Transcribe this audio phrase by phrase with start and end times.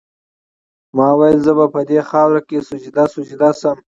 [0.95, 3.77] ما ویل زه به دي په خاوره کي سجده سجده سم